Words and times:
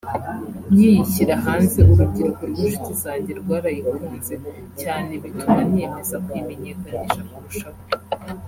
nkiyishyira 0.73 1.33
hanze 1.43 1.77
urubyiruko 1.93 2.41
rw’inshuti 2.51 2.93
zanjye 3.03 3.31
rwarayikunze 3.39 4.33
cyane 4.81 5.11
bituma 5.23 5.59
niyemeza 5.69 6.15
kuyimenyekanisha 6.23 7.21
kurushaho 7.29 7.79